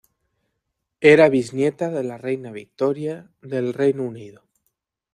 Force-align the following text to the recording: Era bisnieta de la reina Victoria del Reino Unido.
Era 1.09 1.27
bisnieta 1.35 1.91
de 1.97 2.03
la 2.07 2.17
reina 2.17 2.51
Victoria 2.57 3.21
del 3.43 3.71
Reino 3.71 4.01
Unido. 4.15 4.41